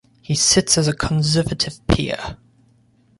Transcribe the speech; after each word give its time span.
He 0.23 0.33
sits 0.33 0.79
as 0.79 0.87
a 0.87 0.95
Conservative 0.95 1.79
Peer. 1.85 2.37